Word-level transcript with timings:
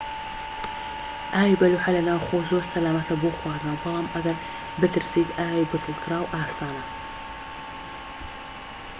ئاوی 1.33 1.59
بەلوعە 1.61 1.89
لە 1.95 2.01
ناوخۆ 2.09 2.37
زۆر 2.51 2.63
سەلامەتە 2.73 3.15
بۆ 3.21 3.29
خواردنەوە 3.37 3.81
بەڵام 3.83 4.07
ئەگەر 4.13 4.37
بترسیت 4.81 5.29
ئاوی 5.37 5.69
بتڵکراو 5.71 6.31
ئاسانە 6.33 6.83